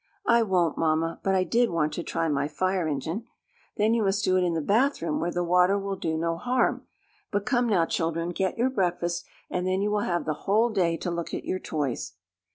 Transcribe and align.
"I 0.25 0.41
won't, 0.41 0.79
Mamma, 0.79 1.19
but 1.21 1.35
I 1.35 1.43
did 1.43 1.69
want 1.69 1.93
to 1.93 2.01
try 2.01 2.27
my 2.27 2.47
fire 2.47 2.87
engine." 2.87 3.25
"Then 3.77 3.93
you 3.93 4.01
must 4.01 4.23
do 4.25 4.35
it 4.35 4.43
in 4.43 4.55
the 4.55 4.59
bath 4.61 4.99
room 4.99 5.19
where 5.19 5.29
the 5.31 5.43
water 5.43 5.77
will 5.77 5.95
do 5.95 6.17
no 6.17 6.37
harm. 6.37 6.87
But 7.29 7.45
come 7.45 7.69
now, 7.69 7.85
children, 7.85 8.29
get 8.29 8.57
your 8.57 8.71
breakfast 8.71 9.25
and 9.51 9.67
then 9.67 9.79
you 9.83 9.91
will 9.91 9.99
have 9.99 10.25
the 10.25 10.33
whole 10.49 10.71
day 10.71 10.97
to 10.97 11.11
look 11.11 11.35
at 11.35 11.45
your 11.45 11.59
toys." 11.59 12.13